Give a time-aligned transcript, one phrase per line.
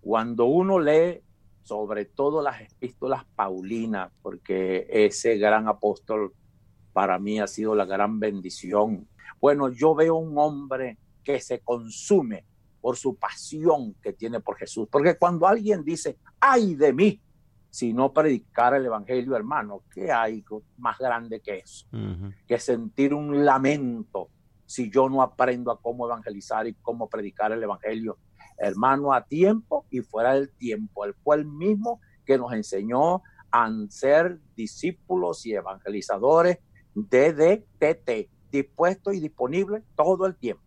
[0.00, 1.22] Cuando uno lee
[1.62, 6.32] sobre todo las epístolas paulinas, porque ese gran apóstol
[6.92, 9.06] para mí ha sido la gran bendición.
[9.40, 12.44] Bueno, yo veo un hombre que se consume
[12.80, 14.88] por su pasión que tiene por Jesús.
[14.90, 17.20] Porque cuando alguien dice, ay de mí,
[17.70, 20.44] si no predicar el Evangelio, hermano, ¿qué hay
[20.78, 21.86] más grande que eso?
[22.46, 24.28] Que sentir un lamento
[24.66, 28.18] si yo no aprendo a cómo evangelizar y cómo predicar el Evangelio,
[28.60, 31.04] hermano, a tiempo y fuera del tiempo.
[31.04, 36.58] El mismo que nos enseñó a ser discípulos y evangelizadores
[36.94, 40.62] de DTT, dispuesto y disponible todo el tiempo.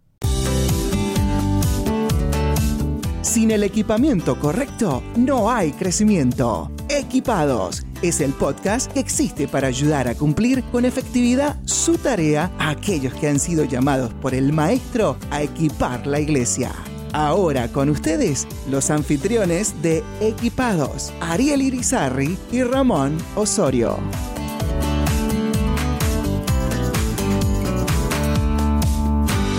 [3.21, 6.69] Sin el equipamiento correcto, no hay crecimiento.
[6.89, 12.69] Equipados es el podcast que existe para ayudar a cumplir con efectividad su tarea a
[12.69, 16.71] aquellos que han sido llamados por el Maestro a equipar la iglesia.
[17.15, 23.99] Ahora con ustedes, los anfitriones de Equipados, Ariel Irizarri y Ramón Osorio.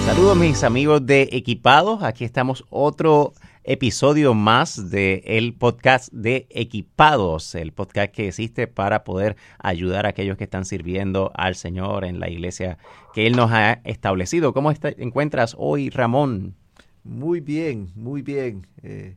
[0.04, 7.54] Saludos mis amigos de Equipados, aquí estamos otro episodio más de el podcast de Equipados,
[7.54, 12.18] el podcast que existe para poder ayudar a aquellos que están sirviendo al Señor en
[12.18, 12.78] la iglesia
[13.14, 14.52] que Él nos ha establecido.
[14.52, 16.56] ¿Cómo encuentras hoy, Ramón?
[17.04, 18.66] Muy bien, muy bien.
[18.82, 19.14] Eh,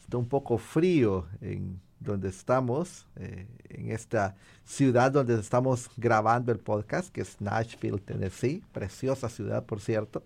[0.00, 6.58] está un poco frío en donde estamos, eh, en esta ciudad donde estamos grabando el
[6.58, 8.62] podcast, que es Nashville, Tennessee.
[8.72, 10.22] Preciosa ciudad, por cierto,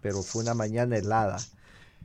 [0.00, 1.36] pero fue una mañana helada.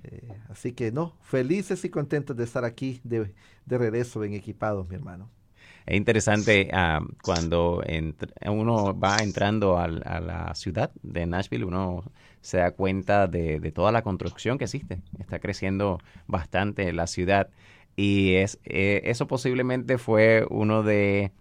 [0.04, 3.34] Eh, así que no, felices y contentos de estar aquí de,
[3.66, 5.30] regreso en equipados, mi hermano.
[5.86, 7.84] Es interesante ah, cuando
[8.48, 12.12] uno va entrando a, la ciudad de Nashville, uno
[12.46, 15.02] se da cuenta de, toda la construcción que existe.
[15.20, 17.50] Está creciendo bastante la ciudad
[17.96, 21.32] y es, eh, eso posiblemente fue uno de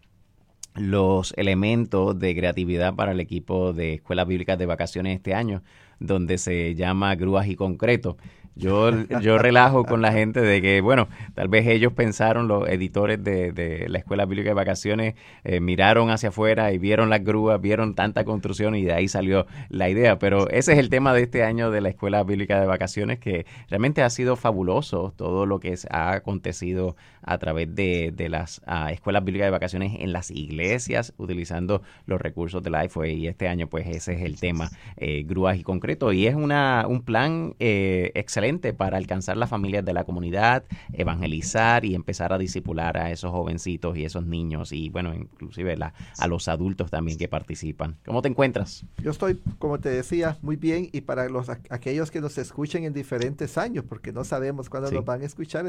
[0.74, 5.62] los elementos de creatividad para el equipo de Escuelas Bíblicas de Vacaciones este año,
[6.00, 8.16] donde se llama Grúas y Concreto.
[8.56, 13.22] Yo, yo relajo con la gente de que, bueno, tal vez ellos pensaron, los editores
[13.22, 17.96] de, la Escuela Bíblica de Vacaciones, eh, miraron hacia afuera y vieron las grúas, vieron
[17.96, 20.20] tanta construcción y de ahí salió la idea.
[20.20, 23.44] Pero ese es el tema de este año de la Escuela Bíblica de Vacaciones, que
[23.68, 29.24] realmente ha sido fabuloso todo lo que ha acontecido a través de, las ah, Escuelas
[29.24, 33.06] Bíblicas de Vacaciones en las iglesias, utilizando los recursos del iPhone.
[33.06, 36.12] Y este año, pues ese es el tema, eh, grúas y concreto.
[36.12, 38.43] Y es una, un plan eh, excelente
[38.76, 43.96] para alcanzar las familias de la comunidad, evangelizar y empezar a disipular a esos jovencitos
[43.96, 45.74] y esos niños y bueno, inclusive
[46.18, 47.96] a los adultos también que participan.
[48.04, 48.84] ¿Cómo te encuentras?
[49.02, 52.92] Yo estoy, como te decía, muy bien y para los aquellos que nos escuchen en
[52.92, 55.64] diferentes años, porque no sabemos cuándo nos van a escuchar,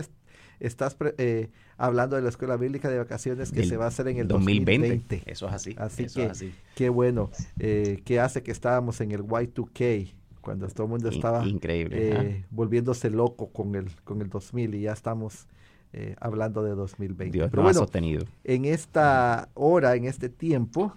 [0.60, 4.18] estás eh, hablando de la Escuela Bíblica de Vacaciones que se va a hacer en
[4.18, 5.24] el 2020.
[5.26, 5.76] Eso es así.
[5.78, 10.14] Así que, qué bueno, eh, que hace que estábamos en el Y2K
[10.46, 14.82] cuando todo el mundo estaba Increíble, eh, volviéndose loco con el, con el 2000 y
[14.82, 15.48] ya estamos
[15.92, 17.36] eh, hablando de 2020.
[17.36, 18.26] Dios Pero bueno, sostenido.
[18.44, 20.94] en esta hora, en este tiempo,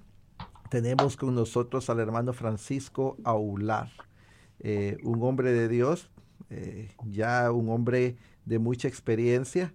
[0.69, 3.91] tenemos con nosotros al hermano Francisco Aular,
[4.61, 6.11] eh, un hombre de Dios,
[7.07, 9.73] ya un hombre de mucha experiencia,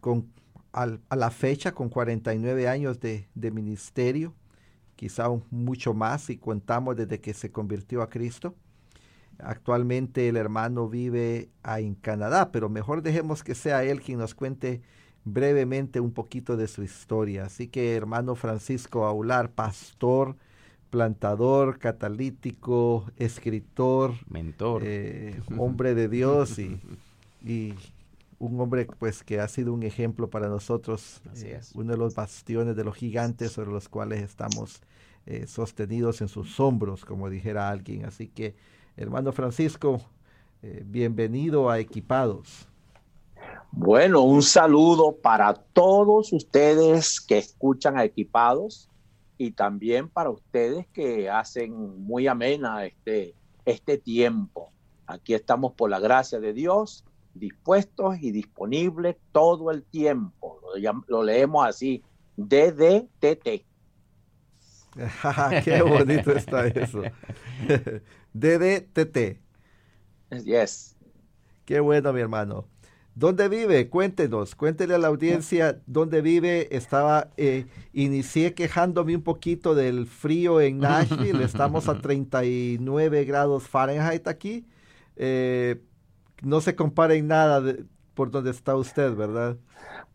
[0.00, 0.28] con,
[0.72, 4.34] a la fecha con 49 años de, de ministerio,
[4.96, 8.54] quizá mucho más si contamos desde que se convirtió a Cristo.
[9.38, 14.82] Actualmente el hermano vive en Canadá, pero mejor dejemos que sea él quien nos cuente
[15.24, 17.46] brevemente un poquito de su historia.
[17.46, 20.36] Así que hermano Francisco Aular, pastor,
[20.90, 26.80] plantador, catalítico, escritor, mentor, eh, hombre de Dios y,
[27.44, 27.74] y,
[28.42, 32.74] un hombre pues que ha sido un ejemplo para nosotros, eh, uno de los bastiones
[32.74, 34.80] de los gigantes sobre los cuales estamos
[35.26, 38.04] eh, sostenidos en sus hombros, como dijera alguien.
[38.04, 38.56] Así que
[38.96, 40.02] Hermano Francisco,
[40.60, 42.66] eh, bienvenido a Equipados.
[43.70, 48.90] Bueno, un saludo para todos ustedes que escuchan a Equipados
[49.38, 53.34] y también para ustedes que hacen muy amena este,
[53.64, 54.72] este tiempo.
[55.06, 57.04] Aquí estamos por la gracia de Dios,
[57.34, 60.60] dispuestos y disponibles todo el tiempo.
[60.76, 62.02] Lo, lo leemos así,
[62.36, 63.64] DDTT.
[65.64, 67.02] Qué bonito está eso.
[68.32, 69.40] DDTT.
[70.44, 70.96] Yes.
[71.64, 72.66] Qué bueno, mi hermano.
[73.14, 73.90] ¿Dónde vive?
[73.90, 76.74] Cuéntenos, cuéntele a la audiencia dónde vive.
[76.74, 81.44] Estaba, eh, inicié quejándome un poquito del frío en Nashville.
[81.44, 84.66] Estamos a 39 grados Fahrenheit aquí.
[85.16, 85.82] Eh,
[86.42, 87.62] no se compara en nada
[88.14, 89.56] por donde está usted, ¿verdad?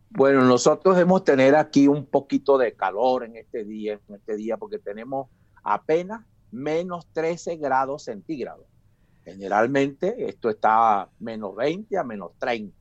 [0.09, 4.57] Bueno, nosotros debemos tener aquí un poquito de calor en este día, en este día,
[4.57, 5.27] porque tenemos
[5.63, 8.65] apenas menos 13 grados centígrados.
[9.25, 12.75] Generalmente esto está menos 20 a menos 30.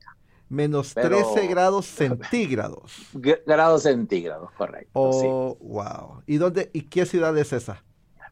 [0.49, 2.93] Menos 13 grados centígrados.
[3.45, 4.91] Grados centígrados, correcto.
[4.93, 6.23] Oh, wow.
[6.25, 7.83] ¿Y dónde y qué ciudad es esa?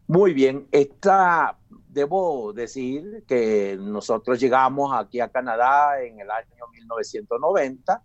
[0.08, 1.58] Muy bien, esta
[1.96, 8.04] debo decir que nosotros llegamos aquí a Canadá en el año 1990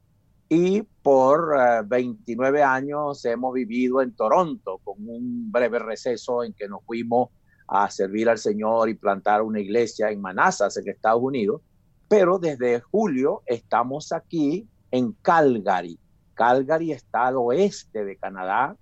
[0.48, 6.68] y por 29 eh, años hemos vivido en Toronto con un breve receso en que
[6.68, 7.30] nos fuimos
[7.66, 11.60] a servir al Señor y plantar una iglesia en Manassas, en Estados Unidos.
[12.08, 15.98] Pero desde julio estamos aquí en Calgary.
[16.34, 18.76] Calgary está al oeste de Canadá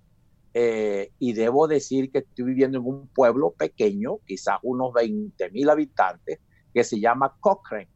[0.53, 5.69] eh, y debo decir que estoy viviendo en un pueblo pequeño, quizás unos 20 mil
[5.69, 6.39] habitantes,
[6.73, 7.89] que se llama Cochrane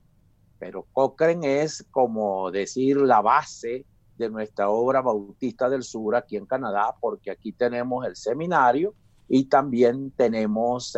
[0.64, 3.86] pero Cochrane es como decir la base
[4.18, 8.96] de nuestra obra Bautista del Sur aquí en Canadá, porque aquí tenemos el seminario
[9.28, 10.98] y también tenemos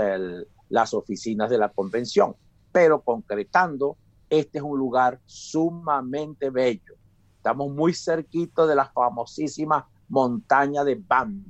[0.69, 2.35] las oficinas de la convención.
[2.71, 3.97] Pero concretando,
[4.29, 6.93] este es un lugar sumamente bello.
[7.37, 11.45] Estamos muy cerquito de la famosísima montaña de Banff.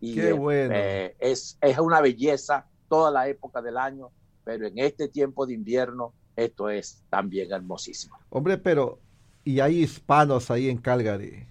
[0.00, 0.74] Y Qué bueno.
[0.74, 4.10] Eh, es, es una belleza toda la época del año,
[4.44, 8.16] pero en este tiempo de invierno esto es también hermosísimo.
[8.30, 8.98] Hombre, pero
[9.44, 11.46] ¿y hay hispanos ahí en Calgary?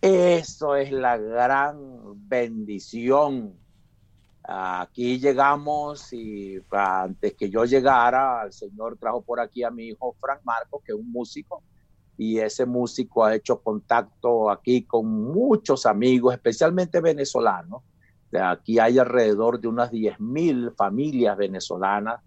[0.00, 1.78] Eso es la gran
[2.28, 3.54] bendición.
[4.42, 10.16] Aquí llegamos y antes que yo llegara, el Señor trajo por aquí a mi hijo
[10.18, 11.62] Frank Marcos, que es un músico,
[12.20, 17.82] y ese músico ha hecho contacto aquí con muchos amigos, especialmente venezolanos.
[18.38, 22.20] Aquí hay alrededor de unas 10.000 familias venezolanas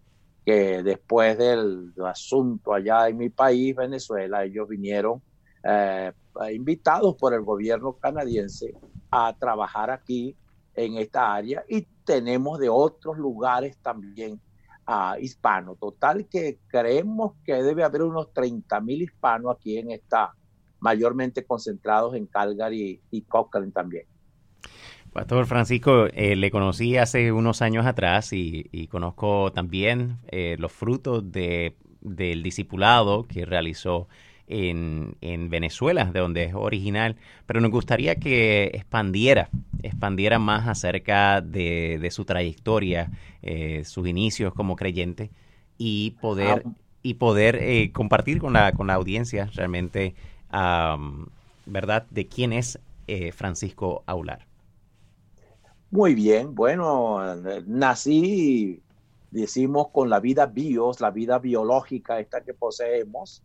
[0.44, 5.22] que después del asunto allá en mi país, Venezuela, ellos vinieron
[5.64, 6.12] eh,
[6.52, 8.74] invitados por el gobierno canadiense
[9.12, 10.36] a trabajar aquí
[10.74, 14.42] en esta área y tenemos de otros lugares también
[14.86, 15.80] a hispanos.
[15.80, 20.34] Total que creemos que debe haber unos 30 mil hispanos aquí en esta,
[20.80, 24.06] mayormente concentrados en Calgary y Cochrane también.
[25.14, 31.32] Pastor Francisco, eh, le conocí hace unos años atrás y, conozco también eh, los frutos
[31.32, 34.08] de, del discipulado que realizó
[34.48, 39.50] en, Venezuela, de donde es original, pero nos gustaría que expandiera,
[39.82, 43.10] expandiera más acerca de, su trayectoria,
[43.42, 45.32] eh, sus inicios como creyente
[45.78, 46.72] y poder, ah.
[47.02, 50.16] y poder compartir con la, con la audiencia realmente,
[51.66, 52.80] ¿verdad?, de quién es
[53.34, 54.46] Francisco Aular.
[55.94, 57.20] Muy bien, bueno,
[57.68, 58.82] nací,
[59.30, 63.44] decimos, con la vida bios, la vida biológica esta que poseemos,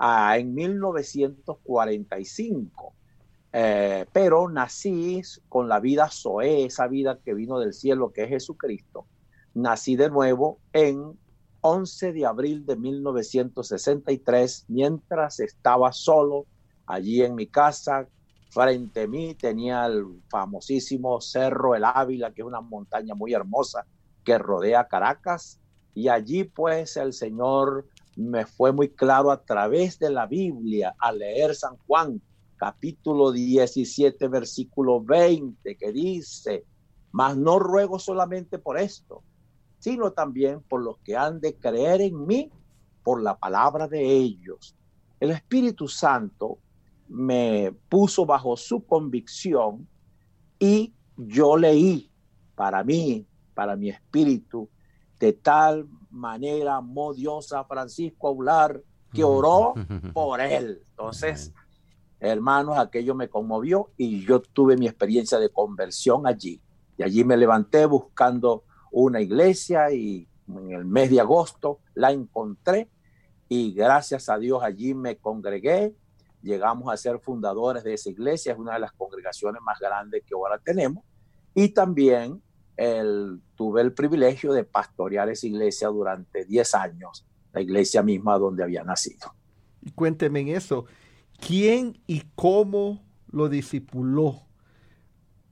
[0.00, 2.94] en 1945.
[3.52, 8.30] Eh, pero nací con la vida Zoe, esa vida que vino del cielo, que es
[8.30, 9.06] Jesucristo.
[9.54, 11.18] Nací de nuevo en
[11.60, 16.46] 11 de abril de 1963, mientras estaba solo
[16.86, 18.06] allí en mi casa
[18.50, 23.86] Frente a mí tenía el famosísimo Cerro El Ávila, que es una montaña muy hermosa
[24.24, 25.60] que rodea Caracas.
[25.94, 27.86] Y allí pues el Señor
[28.16, 32.20] me fue muy claro a través de la Biblia, a leer San Juan,
[32.56, 36.64] capítulo 17, versículo 20, que dice,
[37.12, 39.22] mas no ruego solamente por esto,
[39.78, 42.50] sino también por los que han de creer en mí
[43.02, 44.76] por la palabra de ellos.
[45.18, 46.58] El Espíritu Santo
[47.08, 49.88] me puso bajo su convicción
[50.58, 52.10] y yo leí
[52.54, 54.68] para mí, para mi espíritu,
[55.20, 59.74] de tal manera amó Dios a Francisco Aular que oró
[60.12, 60.82] por él.
[60.90, 61.52] Entonces,
[62.18, 66.60] hermanos, aquello me conmovió y yo tuve mi experiencia de conversión allí.
[66.96, 72.88] Y allí me levanté buscando una iglesia y en el mes de agosto la encontré
[73.48, 75.94] y gracias a Dios allí me congregué
[76.42, 80.34] llegamos a ser fundadores de esa iglesia, es una de las congregaciones más grandes que
[80.34, 81.04] ahora tenemos,
[81.54, 82.42] y también
[82.80, 88.62] el, tuve el privilegio de pastorear esa iglesia durante 10 años, la iglesia misma donde
[88.62, 89.34] había nacido.
[89.82, 90.86] Y cuénteme en eso,
[91.46, 94.46] ¿quién y cómo lo discipuló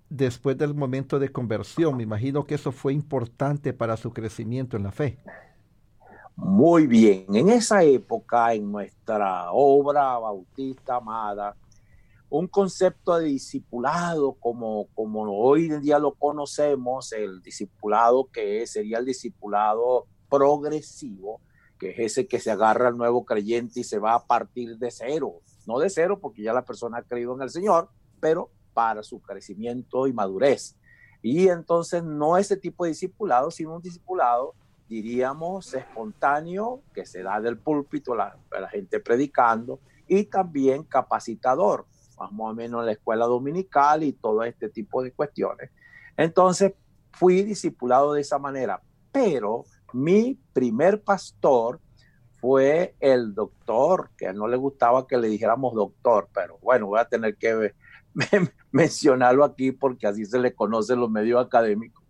[0.09, 1.99] después del momento de conversión?
[1.99, 5.19] Me imagino que eso fue importante para su crecimiento en la fe.
[6.35, 11.55] Muy bien, en esa época, en nuestra obra bautista amada,
[12.31, 18.99] un concepto de discipulado como, como hoy en día lo conocemos, el discipulado que sería
[18.99, 21.41] el discipulado progresivo,
[21.79, 24.91] que es ese que se agarra al nuevo creyente y se va a partir de
[24.91, 27.89] cero, no de cero porque ya la persona ha creído en el Señor,
[28.21, 30.77] pero para su crecimiento y madurez.
[31.23, 34.55] Y entonces no ese tipo de discipulado, sino un discipulado,
[34.89, 41.87] diríamos, espontáneo, que se da del púlpito, la, la gente predicando, y también capacitador,
[42.19, 45.71] más o menos en la escuela dominical y todo este tipo de cuestiones.
[46.17, 46.73] Entonces
[47.13, 48.81] fui discipulado de esa manera,
[49.13, 51.81] pero mi primer pastor
[52.41, 56.87] fue el doctor, que a él no le gustaba que le dijéramos doctor, pero bueno,
[56.87, 57.75] voy a tener que
[58.71, 62.05] mencionarlo aquí porque así se le conoce en los medios académicos.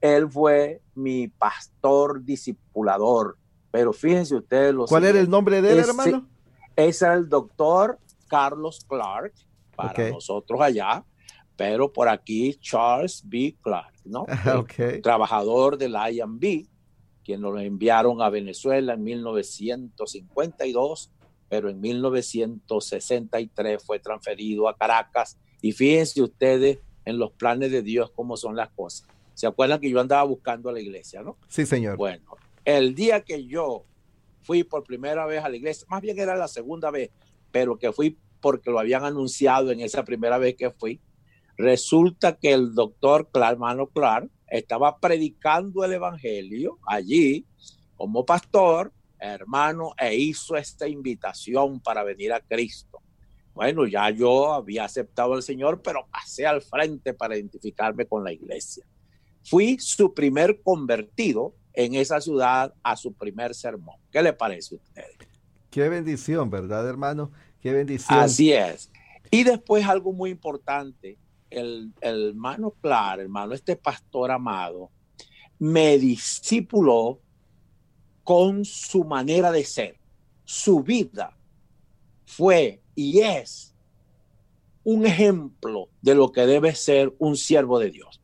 [0.00, 3.36] Él fue mi pastor discipulador,
[3.70, 4.88] pero fíjense ustedes los...
[4.88, 6.28] ¿Cuál era el nombre de él, hermano?
[6.76, 9.32] Ese era el doctor Carlos Clark,
[9.76, 11.04] para nosotros allá,
[11.56, 13.56] pero por aquí Charles B.
[13.60, 14.26] Clark, ¿no?
[15.02, 16.66] Trabajador del IMB,
[17.24, 21.10] quien nos lo enviaron a Venezuela en 1952,
[21.48, 25.38] pero en 1963 fue transferido a Caracas.
[25.60, 29.06] Y fíjense ustedes en los planes de Dios cómo son las cosas.
[29.34, 31.36] ¿Se acuerdan que yo andaba buscando a la iglesia, no?
[31.48, 31.96] Sí, señor.
[31.96, 33.84] Bueno, el día que yo
[34.42, 37.10] fui por primera vez a la iglesia, más bien era la segunda vez,
[37.54, 41.00] pero que fui porque lo habían anunciado en esa primera vez que fui,
[41.56, 47.46] resulta que el doctor Clark, hermano Clark, estaba predicando el Evangelio allí
[47.94, 53.00] como pastor, hermano, e hizo esta invitación para venir a Cristo.
[53.54, 58.32] Bueno, ya yo había aceptado al Señor, pero pasé al frente para identificarme con la
[58.32, 58.84] iglesia.
[59.44, 64.00] Fui su primer convertido en esa ciudad a su primer sermón.
[64.10, 65.33] ¿Qué le parece a usted?
[65.74, 67.32] Qué bendición, ¿verdad, hermano?
[67.60, 68.20] Qué bendición.
[68.20, 68.92] Así es.
[69.28, 71.18] Y después algo muy importante,
[71.50, 74.92] el, hermano Clar, hermano, este pastor amado,
[75.58, 77.18] me discipuló
[78.22, 79.98] con su manera de ser.
[80.44, 81.36] Su vida
[82.24, 83.74] fue y es
[84.84, 88.22] un ejemplo de lo que debe ser un siervo de Dios.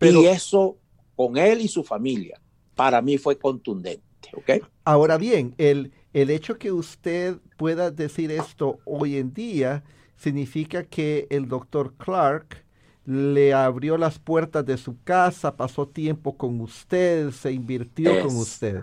[0.00, 0.78] y eso
[1.14, 2.40] con él y su familia,
[2.74, 4.02] para mí fue contundente.
[4.34, 4.60] ¿okay?
[4.84, 9.84] Ahora bien, el, el hecho que usted pueda decir esto hoy en día
[10.16, 12.64] significa que el doctor Clark
[13.04, 18.82] le abrió las puertas de su casa, pasó tiempo con usted, se invirtió con usted.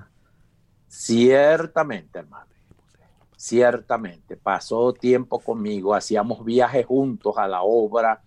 [0.88, 2.48] Ciertamente, hermano.
[3.36, 8.24] Ciertamente, pasó tiempo conmigo, hacíamos viajes juntos a la obra.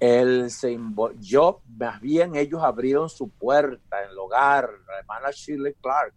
[0.00, 0.76] Él se
[1.20, 6.14] yo, más bien ellos abrieron su puerta en el hogar, la hermana Shirley Clark,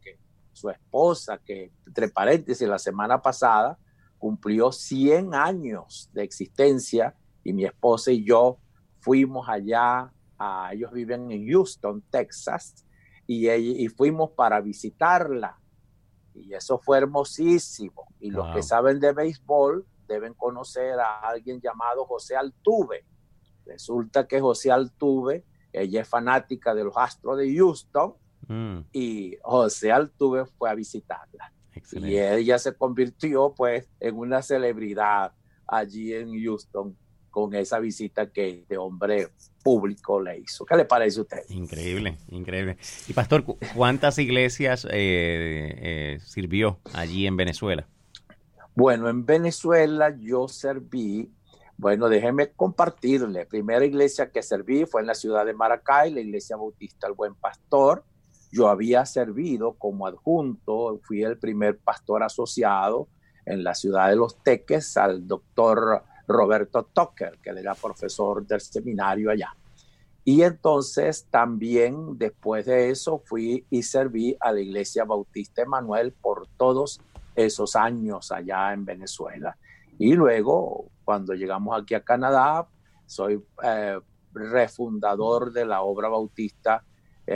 [0.53, 3.77] su esposa, que entre paréntesis la semana pasada
[4.17, 8.59] cumplió 100 años de existencia y mi esposa y yo
[8.99, 12.85] fuimos allá, a, ellos viven en Houston, Texas,
[13.25, 15.59] y, y fuimos para visitarla.
[16.33, 18.07] Y eso fue hermosísimo.
[18.19, 23.05] Y los que saben de béisbol deben conocer a alguien llamado José Altuve.
[23.65, 28.15] Resulta que José Altuve, ella es fanática de los Astros de Houston,
[28.47, 28.79] mm.
[28.91, 31.53] y José Altuve fue a visitarla.
[31.93, 35.33] Y ella se convirtió pues en una celebridad
[35.67, 36.95] allí en Houston
[37.31, 39.29] con esa visita que este hombre
[39.63, 40.65] público le hizo.
[40.65, 41.37] ¿Qué le parece a usted?
[41.49, 42.77] Increíble, increíble.
[43.07, 47.87] Y pastor, ¿cuántas iglesias eh, eh, sirvió allí en Venezuela?
[48.75, 51.31] Bueno, en Venezuela yo serví,
[51.77, 53.45] bueno, déjeme compartirle.
[53.45, 57.35] Primera iglesia que serví fue en la ciudad de Maracay, la iglesia bautista El Buen
[57.35, 58.03] Pastor.
[58.51, 63.07] Yo había servido como adjunto, fui el primer pastor asociado
[63.45, 69.31] en la ciudad de Los Teques al doctor Roberto Tucker, que era profesor del seminario
[69.31, 69.55] allá.
[70.23, 76.47] Y entonces también después de eso fui y serví a la Iglesia Bautista Emanuel por
[76.57, 77.01] todos
[77.35, 79.57] esos años allá en Venezuela.
[79.97, 82.67] Y luego, cuando llegamos aquí a Canadá,
[83.05, 83.99] soy eh,
[84.33, 86.83] refundador de la obra bautista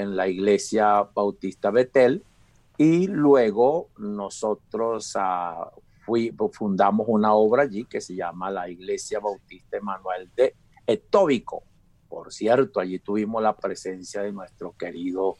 [0.01, 2.23] en la iglesia bautista Betel
[2.77, 10.29] y luego nosotros uh, fundamos una obra allí que se llama la Iglesia Bautista Emanuel
[10.35, 11.63] de Etóbico.
[12.09, 15.37] Por cierto, allí tuvimos la presencia de nuestro querido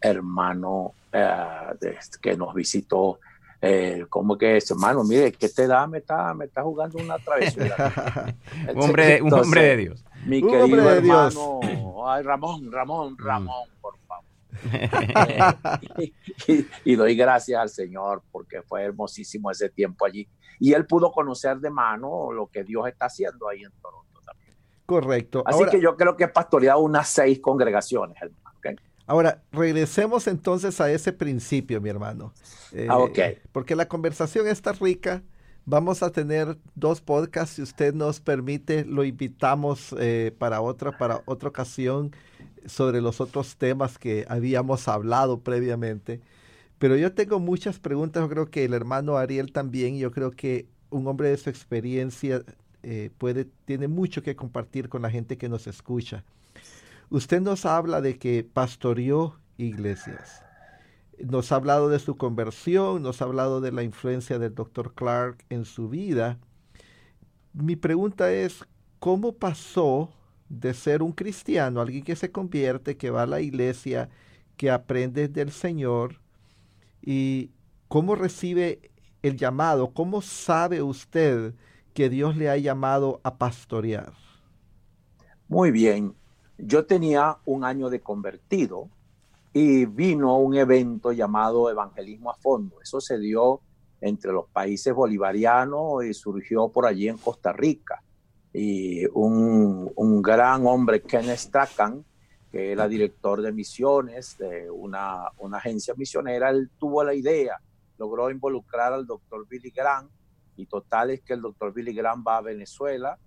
[0.00, 3.18] hermano eh, que nos visitó.
[3.60, 5.86] Eh, como que es, hermano, mire, ¿qué te da?
[5.86, 8.34] Me está, me está jugando una travesura.
[8.74, 10.04] un, hombre, un hombre de Dios.
[10.26, 11.60] Mi querido hermano,
[12.06, 13.18] ay, Ramón, Ramón, mm.
[13.18, 13.68] Ramón,
[15.12, 15.58] favor.
[16.84, 20.28] y, doy gracias al Señor porque fue hermosísimo ese tiempo allí.
[20.58, 24.56] Y él pudo conocer de mano lo que Dios está haciendo ahí en Toronto también.
[24.86, 25.42] Correcto.
[25.46, 28.46] Así que yo creo que he pastoreado unas seis congregaciones, hermano.
[29.06, 32.34] Ahora, regresemos entonces a ese principio, mi hermano.
[32.72, 33.18] Eh, ah, ok.
[33.52, 35.22] Porque la conversación está rica.
[35.64, 37.56] Vamos a tener dos podcasts.
[37.56, 42.12] Si usted nos permite, lo invitamos eh, para otra, para otra ocasión
[42.66, 46.20] sobre los otros temas que habíamos hablado previamente.
[46.78, 48.22] Pero yo tengo muchas preguntas.
[48.22, 49.96] Yo creo que el hermano Ariel también.
[49.98, 52.42] Yo creo que un hombre de su experiencia
[52.82, 56.24] eh, puede, tiene mucho que compartir con la gente que nos escucha.
[57.08, 60.42] Usted nos habla de que pastoreó iglesias.
[61.18, 65.44] Nos ha hablado de su conversión, nos ha hablado de la influencia del doctor Clark
[65.48, 66.38] en su vida.
[67.54, 68.64] Mi pregunta es,
[68.98, 70.10] ¿cómo pasó
[70.48, 74.08] de ser un cristiano, alguien que se convierte, que va a la iglesia,
[74.56, 76.20] que aprende del Señor,
[77.02, 77.50] y
[77.88, 78.90] cómo recibe
[79.22, 79.92] el llamado?
[79.92, 81.54] ¿Cómo sabe usted
[81.94, 84.12] que Dios le ha llamado a pastorear?
[85.48, 86.14] Muy bien
[86.58, 88.88] yo tenía un año de convertido
[89.52, 92.80] y vino un evento llamado Evangelismo a Fondo.
[92.82, 93.60] Eso se dio
[94.00, 98.02] entre los países bolivarianos y surgió por allí en Costa Rica.
[98.58, 102.02] Y un, gran hombre, Kenneth Strachan,
[102.50, 107.60] que era director de misiones de una, una agencia misionera, él tuvo la idea,
[107.98, 110.08] logró involucrar al doctor Billy Graham
[110.56, 113.18] y total es que el doctor Billy Graham va a Venezuela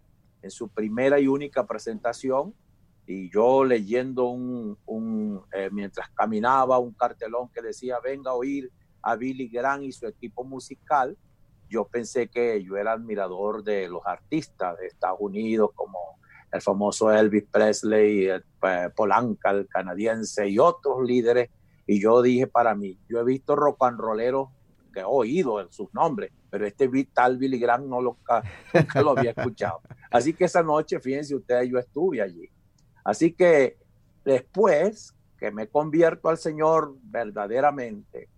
[0.42, 2.56] en su primera y única presentación
[3.06, 8.72] y yo leyendo un, eh, mientras caminaba un cartelón que decía venga a oír
[9.04, 11.16] a Billy Graham y su equipo musical,
[11.70, 16.20] yo pensé que yo era admirador de los artistas de Estados Unidos como
[16.52, 21.50] el famoso Elvis Presley, el, eh, Polanca, el canadiense y otros líderes.
[21.86, 24.50] Y yo dije para mí, yo he visto rock and rolleros
[24.94, 28.18] que he oído sus nombres, pero este tal Billy Graham no lo,
[28.74, 29.82] nunca lo había escuchado.
[30.10, 32.50] Así que esa noche, fíjense ustedes, yo estuve allí.
[33.04, 33.78] Así que
[34.26, 38.30] después que me convierto al Señor verdaderamente,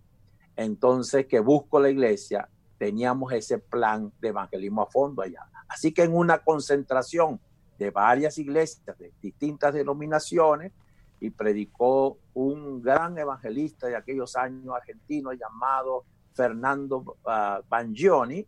[0.56, 2.48] entonces que busco la iglesia,
[2.82, 5.48] teníamos ese plan de evangelismo a fondo allá.
[5.68, 7.38] Así que en una concentración
[7.78, 10.72] de varias iglesias de distintas denominaciones,
[11.20, 16.04] y predicó un gran evangelista de aquellos años argentino llamado
[16.34, 18.44] Fernando uh, Bangioni,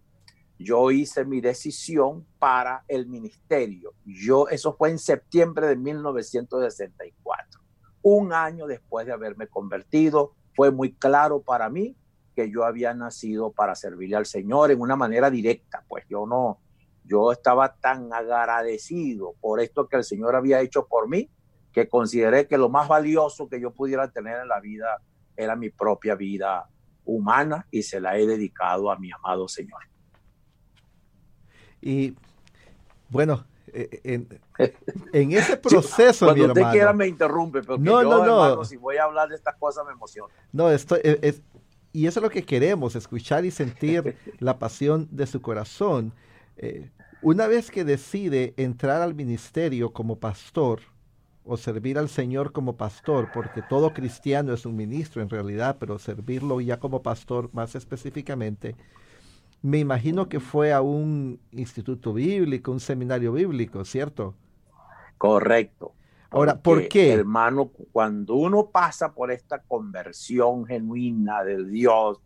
[0.58, 3.94] yo hice mi decisión para el ministerio.
[4.04, 7.60] Yo, eso fue en septiembre de 1964.
[8.02, 11.96] Un año después de haberme convertido, fue muy claro para mí
[12.34, 15.84] que yo había nacido para servirle al Señor en una manera directa.
[15.88, 16.58] Pues yo no,
[17.04, 21.30] yo estaba tan agradecido por esto que el Señor había hecho por mí,
[21.72, 25.00] que consideré que lo más valioso que yo pudiera tener en la vida
[25.36, 26.68] era mi propia vida
[27.04, 29.82] humana y se la he dedicado a mi amado Señor.
[31.80, 32.14] Y
[33.10, 34.26] bueno, eh,
[35.12, 38.64] en, ese proceso, Cuando usted quiera me interrumpe, pero no, no, no.
[38.64, 40.32] si voy a hablar de estas cosas me emociona.
[40.52, 41.42] No, esto e, es,
[41.94, 46.12] y eso es lo que queremos, escuchar y sentir la pasión de su corazón.
[46.56, 46.90] Eh,
[47.22, 50.80] una vez que decide entrar al ministerio como pastor
[51.44, 56.00] o servir al Señor como pastor, porque todo cristiano es un ministro en realidad, pero
[56.00, 58.76] servirlo ya como pastor más específicamente,
[59.62, 64.34] me imagino que fue a un instituto bíblico, un seminario bíblico, ¿cierto?
[65.16, 65.94] Correcto.
[66.34, 67.12] Ahora, ¿por qué?
[67.12, 72.18] Hermano, cuando uno pasa por esta conversión genuina del Dios,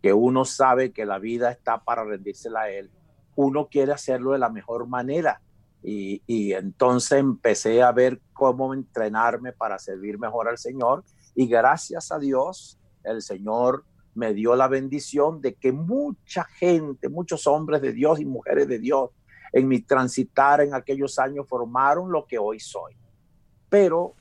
[0.00, 2.92] que uno sabe que la vida está para rendírsela a Él,
[3.34, 5.40] uno quiere hacerlo de la mejor manera.
[5.82, 11.02] Y, y, entonces empecé a ver cómo entrenarme para servir mejor al Señor.
[11.34, 17.48] Y gracias a Dios, el Señor me dio la bendición de que mucha gente, muchos
[17.48, 19.10] hombres de Dios y mujeres de Dios
[19.52, 22.94] en mi transitar en aquellos años formaron lo que hoy soy.
[23.76, 24.14] Pero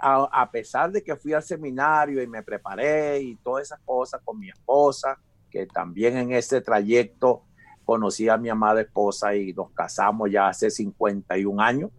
[0.00, 4.38] a, pesar de que fui al seminario y me preparé y todas esas cosas con
[4.38, 5.18] mi esposa,
[5.50, 7.42] que también en ese trayecto
[7.84, 11.90] conocí a mi amada esposa y nos casamos ya hace 51 años.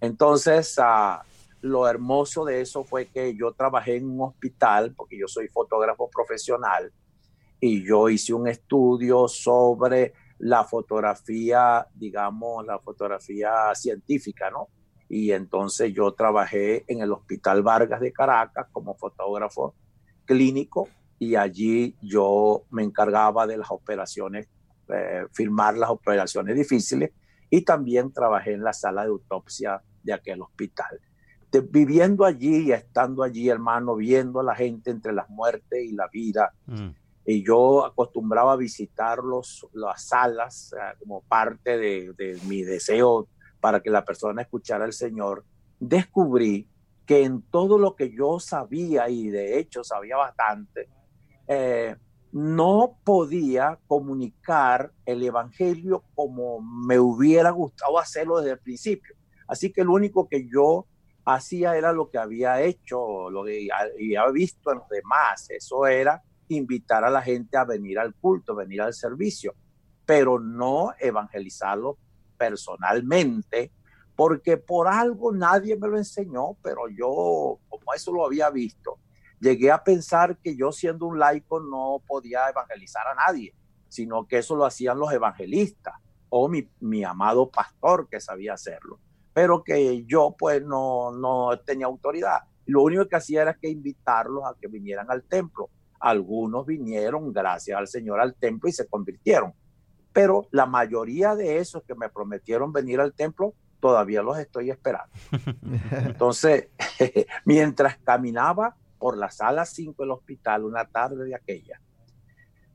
[0.00, 1.22] Entonces, uh,
[1.60, 6.08] lo hermoso de eso fue que yo trabajé en un hospital, porque yo soy fotógrafo
[6.08, 6.90] profesional,
[7.60, 14.70] y yo hice un estudio sobre la fotografía, digamos, la fotografía científica, ¿no?
[15.12, 19.74] Y entonces yo trabajé en el Hospital Vargas de Caracas como fotógrafo
[20.24, 24.48] clínico y allí yo me encargaba de las operaciones,
[24.88, 27.10] eh, filmar las operaciones difíciles
[27.50, 30.98] y también trabajé en la sala de autopsia de aquel hospital
[31.60, 36.08] viviendo allí y estando allí, hermano, viendo a la gente entre las muertes y la
[36.08, 36.54] vida.
[36.66, 36.88] Mm.
[37.26, 43.28] Y yo acostumbraba a visitar los, las salas como parte de, de, mi deseo
[43.62, 45.44] para que la persona escuchara al Señor.
[45.78, 46.68] Descubrí
[47.06, 50.88] que en todo lo que yo sabía, y de hecho sabía bastante,
[51.46, 51.94] eh,
[52.32, 59.14] no podía comunicar el Evangelio como me hubiera gustado hacerlo desde el principio.
[59.46, 60.86] Así que lo único que yo
[61.24, 65.48] hacía era lo que había hecho, lo que había visto en los demás.
[65.50, 69.54] Eso era invitar a la gente a venir al culto, venir al servicio,
[70.04, 71.96] pero no evangelizarlo
[72.42, 73.70] personalmente,
[74.16, 78.98] porque por algo nadie me lo enseñó, pero yo, como eso lo había visto,
[79.38, 83.54] llegué a pensar que yo siendo un laico no podía evangelizar a nadie,
[83.88, 85.94] sino que eso lo hacían los evangelistas
[86.30, 88.98] o mi, mi amado pastor que sabía hacerlo
[89.32, 92.40] pero que yo pues no, no tenía autoridad.
[92.66, 95.70] Lo único que hacía era que invitarlos a que vinieran al templo.
[95.98, 99.54] Algunos vinieron, gracias al Señor, al templo y se convirtieron.
[100.12, 105.12] Pero la mayoría de esos que me prometieron venir al templo, todavía los estoy esperando.
[105.90, 106.68] Entonces,
[107.44, 111.80] mientras caminaba por la sala 5 del hospital una tarde de aquella,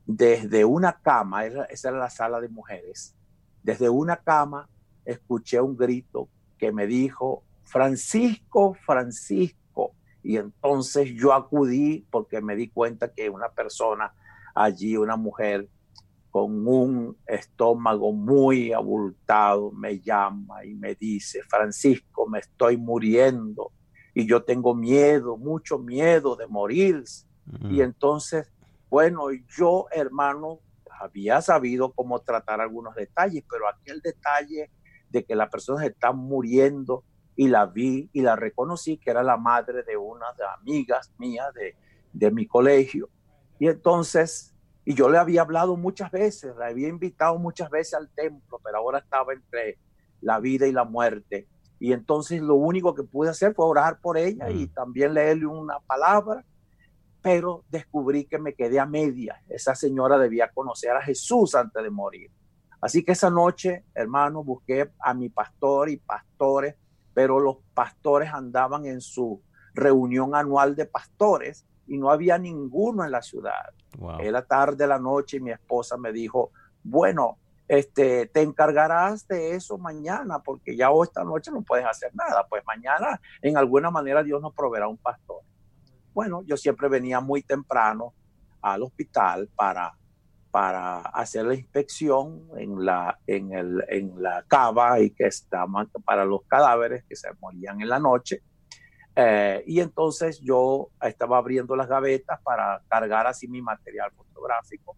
[0.04, 3.14] desde una cama, esa era la sala de mujeres,
[3.62, 4.68] desde una cama
[5.04, 9.94] escuché un grito que me dijo, Francisco, Francisco.
[10.22, 14.12] Y entonces yo acudí porque me di cuenta que una persona
[14.54, 15.68] allí, una mujer
[16.30, 23.72] con un estómago muy abultado, me llama y me dice, Francisco, me estoy muriendo
[24.14, 27.04] y yo tengo miedo, mucho miedo de morir.
[27.70, 28.50] Y entonces,
[28.90, 30.60] bueno, yo, hermano,
[31.00, 34.70] había sabido cómo tratar algunos detalles, pero aquel detalle
[35.10, 37.04] de que la persona se está muriendo
[37.36, 41.54] y la vi y la reconocí que era la madre de una de amigas mías
[41.54, 41.76] de,
[42.12, 43.08] de mi colegio.
[43.58, 44.54] Y entonces,
[44.88, 48.78] y yo le había hablado muchas veces, la había invitado muchas veces al templo, pero
[48.78, 49.76] ahora estaba entre
[50.22, 51.46] la vida y la muerte.
[51.78, 54.72] Y entonces lo único que pude hacer fue orar por ella y mm.
[54.72, 56.42] también leerle una palabra,
[57.20, 59.42] pero descubrí que me quedé a media.
[59.50, 62.30] Esa señora debía conocer a Jesús antes de morir.
[62.80, 66.76] Así que esa noche, hermano, busqué a mi pastor y pastores,
[67.12, 69.42] pero los pastores andaban en su
[69.74, 73.74] reunión anual de pastores y no había ninguno en la ciudad.
[74.20, 79.76] Era tarde la noche y mi esposa me dijo, bueno, este, te encargarás de eso
[79.76, 84.22] mañana, porque ya hoy esta noche no puedes hacer nada, pues mañana en alguna manera
[84.22, 85.42] Dios nos proveerá un pastor.
[86.14, 88.14] Bueno, yo siempre venía muy temprano
[88.60, 89.94] al hospital para
[90.50, 96.24] para hacer la inspección en la, en el, en la cava y que estaban para
[96.24, 98.42] los cadáveres que se morían en la noche.
[99.20, 104.96] Eh, y entonces yo estaba abriendo las gavetas para cargar así mi material fotográfico.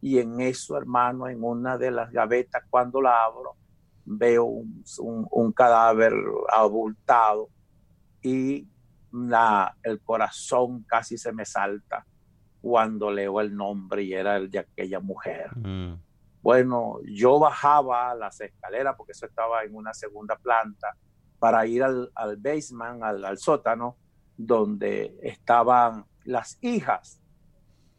[0.00, 3.56] Y en eso, hermano, en una de las gavetas, cuando la abro,
[4.06, 4.82] veo un,
[5.30, 6.14] un, cadáver
[6.48, 7.50] abultado
[8.22, 8.66] y
[9.12, 12.06] la, el corazón casi se me salta
[12.62, 15.54] cuando leo el nombre y era el de aquella mujer.
[15.54, 15.96] Mm.
[16.40, 20.96] Bueno, yo bajaba las escaleras porque eso estaba en una segunda planta
[21.40, 23.96] para ir al, al basement, al, sótano,
[24.36, 27.20] donde estaban las hijas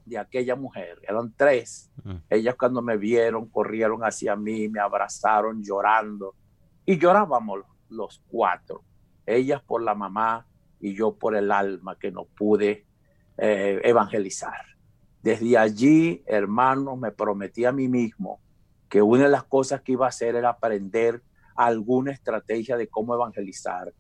[0.06, 1.00] de aquella mujer.
[1.02, 1.92] Eran tres.
[2.04, 2.16] Mm.
[2.30, 6.36] Ellas cuando me vieron corrieron hacia mí, me abrazaron llorando
[6.86, 8.84] y llorábamos los cuatro.
[9.26, 10.46] Ellas por la mamá
[10.80, 12.86] y yo por el alma que no pude
[13.38, 14.66] eh, evangelizar.
[15.24, 18.40] Desde allí, hermanos, me prometí a mí mismo
[18.88, 21.22] que una de las cosas que iba a hacer era aprender
[21.66, 23.94] alguna estrategia de cómo evangelizar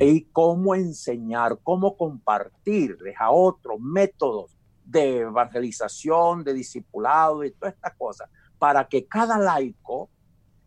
[0.00, 7.94] y cómo enseñar, cómo compartirles a otros métodos de evangelización, de discipulado y todas estas
[7.94, 10.10] cosas, para que cada laico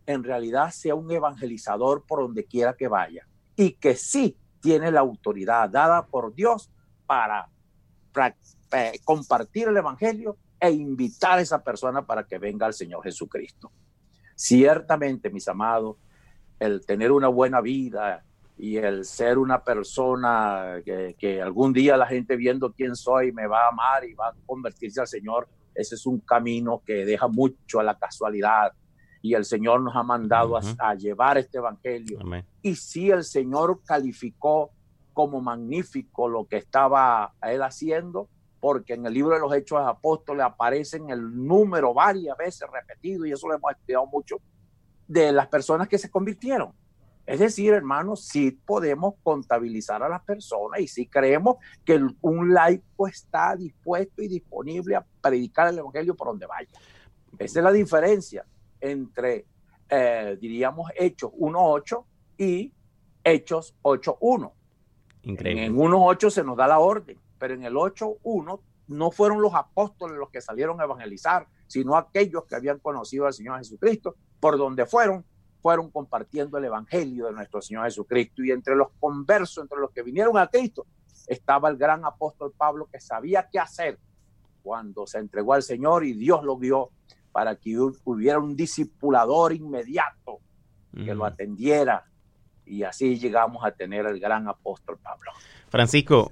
[0.05, 5.01] en realidad sea un evangelizador por donde quiera que vaya y que sí tiene la
[5.01, 6.71] autoridad dada por Dios
[7.05, 7.49] para
[8.71, 13.71] eh, compartir el Evangelio e invitar a esa persona para que venga al Señor Jesucristo.
[14.35, 15.97] Ciertamente, mis amados,
[16.59, 18.23] el tener una buena vida
[18.57, 23.45] y el ser una persona que, que, algún día la gente viendo quién soy me
[23.45, 27.27] va a amar y va a convertirse al Señor, ese es un camino que deja
[27.27, 28.73] mucho a la casualidad.
[29.21, 32.19] Y el Señor nos ha mandado a, llevar este Evangelio.
[32.61, 34.71] Y si el Señor calificó
[35.13, 39.89] como magnífico lo que estaba él haciendo, porque en el libro de los Hechos de
[39.89, 44.37] Apóstoles aparecen el número varias veces repetido, y eso lo hemos estudiado mucho,
[45.07, 46.73] de las personas que se convirtieron.
[47.25, 53.07] Es decir, hermanos, sí podemos contabilizar a las personas y sí creemos que un laico
[53.07, 56.69] está dispuesto y disponible a predicar el Evangelio por donde vaya.
[57.37, 58.45] Esa es la diferencia
[58.79, 59.45] entre,
[59.89, 62.05] eh, diríamos, Hechos 1.8
[62.37, 62.71] y
[63.23, 64.51] Hechos 8.1.
[65.23, 65.65] Increíble.
[65.65, 70.17] En 1.8 se nos da la orden, pero en el 8.1 no fueron los apóstoles
[70.17, 74.85] los que salieron a evangelizar, sino aquellos que habían conocido al Señor Jesucristo, por donde
[74.85, 75.25] fueron,
[75.61, 78.43] fueron compartiendo el Evangelio de nuestro Señor Jesucristo.
[78.43, 80.85] Y entre los conversos, entre los que vinieron a Cristo,
[81.27, 83.99] estaba el gran apóstol Pablo que sabía qué hacer
[84.63, 86.91] cuando se entregó al Señor y Dios lo vio
[87.31, 90.39] para que hubiera un discipulador inmediato
[90.93, 92.05] que lo atendiera.
[92.65, 95.31] Y así llegamos a tener el gran apóstol Pablo.
[95.69, 96.31] Francisco,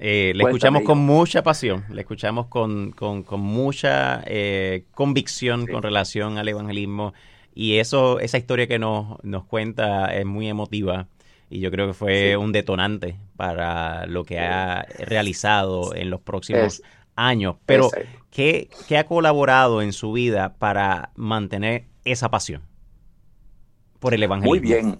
[0.00, 6.38] eh, le escuchamos con mucha pasión, le escuchamos con, con, mucha eh, convicción con relación
[6.38, 7.14] al evangelismo
[7.54, 11.08] y eso, esa historia que nos, nos cuenta es muy emotiva
[11.50, 16.82] y yo creo que fue un detonante para lo que ha realizado en los próximos
[17.16, 17.56] años.
[17.66, 17.90] Pero,
[18.30, 22.62] ¿qué, ¿qué ha colaborado en su vida para mantener esa pasión
[23.98, 24.50] por el evangelismo?
[24.50, 24.98] Muy bien.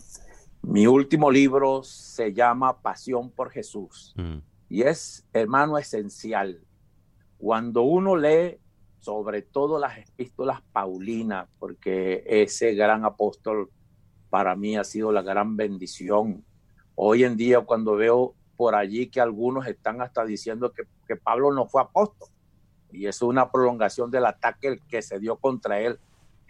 [0.62, 4.12] Mi último libro se llama Pasión por Jesús.
[4.16, 4.38] Mm.
[4.68, 6.60] Y es, hermano, esencial.
[7.38, 8.58] Cuando uno lee
[9.00, 13.70] sobre todo las epístolas paulinas, porque ese gran apóstol
[14.28, 16.44] para mí ha sido la gran bendición.
[16.94, 21.66] Hoy en día cuando veo por allí que algunos están hasta diciendo que, Pablo no
[21.66, 22.28] fue apóstol,
[22.92, 25.98] y es una prolongación del ataque que se dio contra él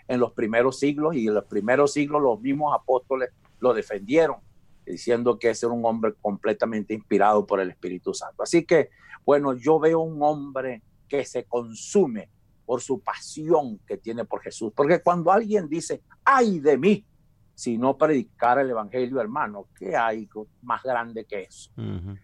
[0.08, 4.47] en los primeros siglos, y en los primeros siglos los mismos apóstoles lo defendieron
[4.90, 8.42] diciendo que es un hombre completamente inspirado por el Espíritu Santo.
[8.42, 8.90] Así que,
[9.24, 12.30] bueno, yo veo un hombre que se consume
[12.64, 14.72] por su pasión que tiene por Jesús.
[14.74, 17.06] Porque cuando alguien dice, ay de mí,
[17.54, 20.28] si no predicar el Evangelio, hermano, ¿qué hay
[20.62, 21.72] más grande que eso?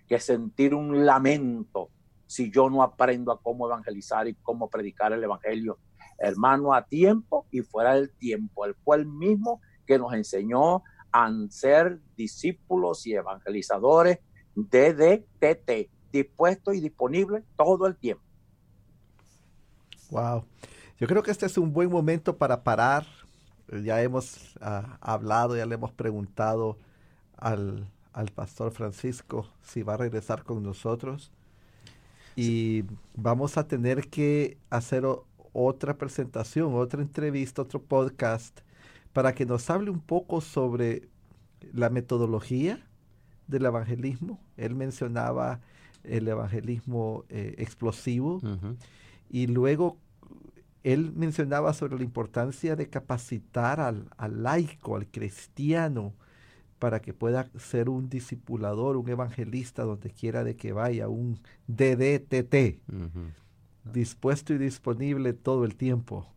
[0.07, 1.91] Que sentir un lamento
[2.27, 5.79] si yo no aprendo a cómo evangelizar y cómo predicar el Evangelio,
[6.19, 10.83] hermano, a tiempo y fuera del tiempo, el cual mismo que nos enseñó
[11.15, 14.19] a ser discípulos y evangelizadores
[14.57, 18.25] de DTT, dispuestos y disponibles todo el tiempo.
[20.11, 20.45] Wow.
[20.99, 23.07] Yo creo que este es un buen momento para parar.
[23.85, 26.79] Ya hemos ah, hablado, ya le hemos preguntado
[27.37, 31.31] al, al, pastor Francisco si va a regresar con nosotros.
[32.35, 35.05] Y vamos a tener que hacer
[35.53, 38.63] otra presentación, otra entrevista, otro podcast
[39.15, 41.09] para que nos hable un poco sobre
[41.73, 42.85] la metodología
[43.47, 44.41] del evangelismo.
[44.59, 45.61] Él mencionaba
[46.03, 48.43] el evangelismo eh, explosivo
[49.31, 49.97] y luego
[50.83, 54.11] él mencionaba sobre la importancia de capacitar al,
[54.43, 56.13] laico, al cristiano,
[56.81, 62.81] para que pueda ser un discipulador, un evangelista donde quiera de que vaya, un DDTT,
[63.85, 66.34] dispuesto y disponible todo el tiempo.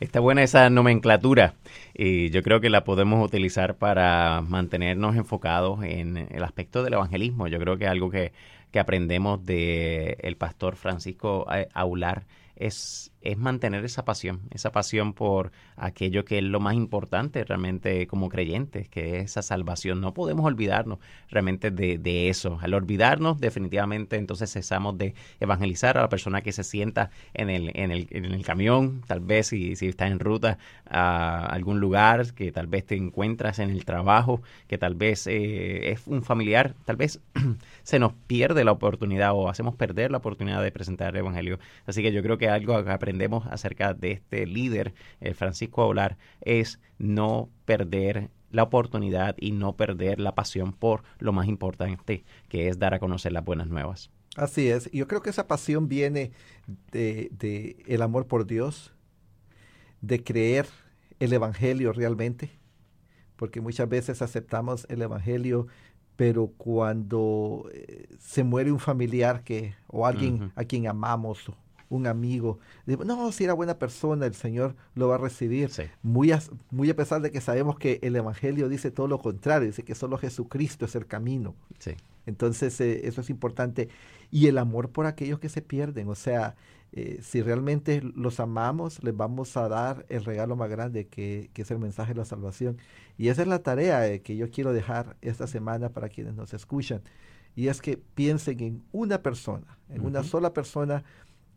[0.00, 1.56] Está buena esa nomenclatura
[1.92, 7.48] y yo creo que la podemos utilizar para mantenernos enfocados en el aspecto del evangelismo.
[7.48, 8.32] Yo creo que algo que,
[8.70, 12.24] que aprendemos del el pastor Francisco Aular
[12.56, 18.06] es, es mantener esa pasión, esa pasión por aquello que es lo más importante realmente
[18.06, 20.00] como creyentes, que es esa salvación.
[20.00, 22.58] No podemos olvidarnos realmente de, de eso.
[22.60, 27.70] Al olvidarnos, definitivamente entonces cesamos de evangelizar a la persona que se sienta en el,
[27.74, 32.32] en el, en el camión, tal vez si, si está en ruta a algún lugar,
[32.34, 36.74] que tal vez te encuentras en el trabajo, que tal vez eh, es un familiar,
[36.84, 37.20] tal vez
[37.82, 41.58] se nos pierde la oportunidad o hacemos perder la oportunidad de presentar el Evangelio.
[41.86, 46.16] Así que yo creo que algo que aprendemos acerca de este líder, el Francisco Aular,
[46.42, 52.68] es no perder la oportunidad y no perder la pasión por lo más importante, que
[52.68, 54.10] es dar a conocer las buenas nuevas.
[54.36, 54.88] Así es.
[54.92, 56.30] Yo creo que esa pasión viene
[56.92, 58.94] de, de el amor por Dios,
[60.00, 60.66] de creer
[61.18, 62.48] el Evangelio realmente,
[63.34, 65.66] porque muchas veces aceptamos el Evangelio
[66.20, 71.50] pero cuando eh, se muere un familiar que o alguien a quien amamos
[71.90, 75.70] un amigo, no, si era buena persona, el Señor lo va a recibir.
[76.02, 79.66] Muy, a, muy a pesar de que sabemos que el Evangelio dice todo lo contrario,
[79.66, 81.54] dice que solo Jesucristo es el camino.
[82.26, 83.88] Entonces, eh, eso es importante.
[84.30, 86.54] Y el amor por aquellos que se pierden, o sea,
[86.92, 91.70] eh, si realmente los amamos, les vamos a dar el regalo más grande que, es
[91.70, 92.78] el mensaje de la salvación.
[93.18, 96.54] Y esa es la tarea eh, que yo quiero dejar esta semana para quienes nos
[96.54, 97.02] escuchan.
[97.56, 101.04] Y es que piensen en una persona, en una sola persona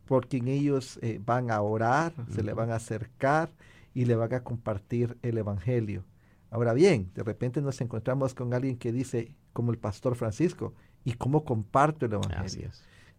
[0.06, 3.50] por quien ellos eh, van a orar, se le van a acercar
[3.94, 6.04] y le van a compartir el Evangelio.
[6.50, 11.14] Ahora bien, de repente nos encontramos con alguien que dice, como el pastor Francisco, ¿y
[11.14, 12.70] cómo comparto el Evangelio?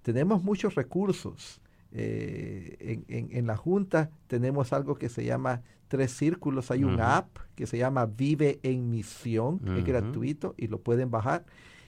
[0.02, 1.60] Tenemos muchos recursos.
[1.96, 6.70] Eh, en, la Junta tenemos algo que se llama Tres Círculos.
[6.70, 11.44] Hay un app que se llama Vive en Misión, es gratuito y lo pueden bajar.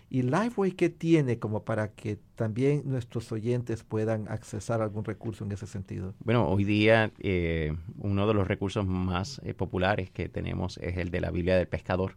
[0.09, 5.51] ¿Y Lifeway qué tiene como para que también nuestros oyentes puedan accesar algún recurso en
[5.51, 6.15] ese sentido?
[6.21, 11.11] Bueno, hoy día eh, uno de los recursos más eh, populares que tenemos es el
[11.11, 12.17] de la Biblia del Pescador,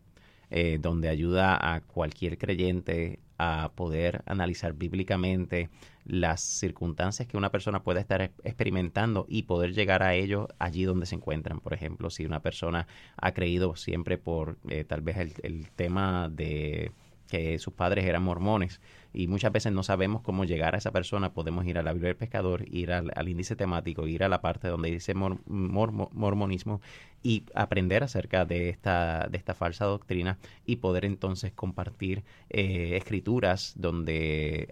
[0.51, 5.69] eh, donde ayuda a cualquier creyente a poder analizar bíblicamente
[6.05, 11.07] las circunstancias que una persona puede estar experimentando y poder llegar a ellos allí donde
[11.07, 11.59] se encuentran.
[11.59, 12.85] Por ejemplo, si una persona
[13.17, 16.91] ha creído siempre por tal vez el tema de
[17.29, 18.81] que sus padres eran mormones
[19.13, 22.09] y muchas veces no sabemos cómo llegar a esa persona, podemos ir a la Biblia
[22.09, 26.81] del Pescador, ir al, índice temático, ir a la parte donde dice mormonismo
[27.23, 33.73] y aprender acerca de esta, de esta falsa doctrina y poder entonces compartir eh, escrituras
[33.75, 34.67] donde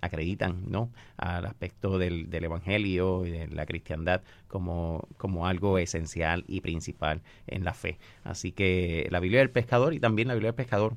[0.00, 0.90] acreditan ¿no?
[1.16, 7.22] al aspecto del, del, Evangelio y de la cristiandad como, como algo esencial y principal
[7.46, 7.98] en la fe.
[8.24, 10.96] Así que la Biblia del Pescador y también la Biblia del Pescador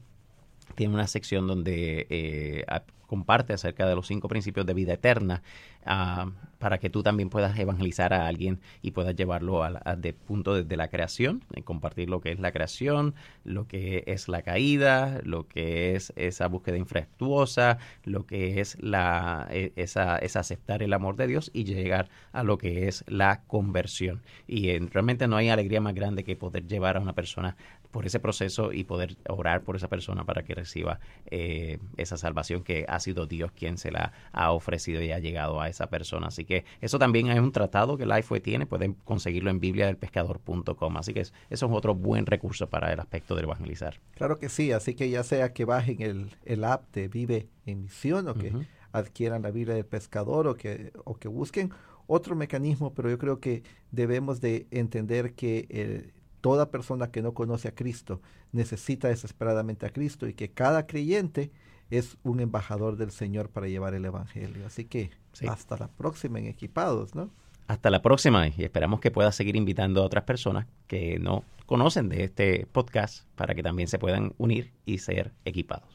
[0.76, 2.66] tiene una sección donde eh,
[3.06, 5.42] comparte acerca de los cinco principios de vida eterna
[5.86, 10.56] ah, para que tú también puedas evangelizar a alguien y puedas llevarlo al de punto
[10.56, 15.22] desde la creación, y compartir lo que es la creación, lo que es la caída,
[15.24, 20.94] lo que es esa búsqueda infructuosa, lo que es la e, esa, es aceptar el
[20.94, 24.24] amor de Dios y llegar a lo que es la conversión.
[24.48, 27.58] Y eh, realmente no hay alegría más grande que poder llevar a una persona
[27.96, 32.62] por ese proceso y poder orar por esa persona para que reciba eh, esa salvación
[32.62, 36.28] que ha sido Dios quien se la ha ofrecido y ha llegado a esa persona.
[36.28, 40.98] Así que eso también es un tratado que Lifeway tiene, pueden conseguirlo en bibliadelpescador.com.
[40.98, 44.02] Así que eso es otro buen recurso para el aspecto de evangelizar.
[44.16, 47.84] Claro que sí, así que ya sea que bajen el, el app de Vive en
[47.84, 48.52] Misión o que
[48.92, 51.72] adquieran la Biblia del Pescador o que, o que busquen
[52.08, 56.14] otro mecanismo, pero yo creo que debemos de entender que el,
[56.46, 61.50] toda persona que no conoce a Cristo necesita desesperadamente a Cristo y que cada creyente
[61.90, 64.68] es un embajador del Señor para llevar el Evangelio.
[64.68, 65.10] Así que
[65.50, 67.32] hasta la próxima en Equipados, ¿no?
[67.66, 72.10] Hasta la próxima y esperamos que pueda seguir invitando a otras personas que no conocen
[72.10, 75.95] de este podcast para que también se puedan unir y ser equipados.